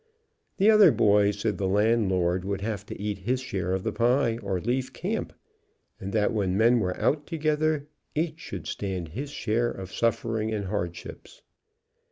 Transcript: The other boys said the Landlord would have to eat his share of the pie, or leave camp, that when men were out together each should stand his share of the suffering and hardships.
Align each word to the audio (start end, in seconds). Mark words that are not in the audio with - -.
The 0.57 0.67
other 0.71 0.91
boys 0.91 1.37
said 1.39 1.59
the 1.59 1.67
Landlord 1.67 2.43
would 2.43 2.61
have 2.61 2.87
to 2.87 2.99
eat 2.99 3.19
his 3.19 3.39
share 3.39 3.71
of 3.71 3.83
the 3.83 3.91
pie, 3.91 4.39
or 4.41 4.59
leave 4.59 4.93
camp, 4.93 5.31
that 5.99 6.33
when 6.33 6.57
men 6.57 6.79
were 6.79 6.97
out 6.99 7.27
together 7.27 7.85
each 8.15 8.39
should 8.39 8.65
stand 8.65 9.09
his 9.09 9.29
share 9.29 9.69
of 9.69 9.89
the 9.89 9.93
suffering 9.95 10.51
and 10.51 10.65
hardships. 10.65 11.43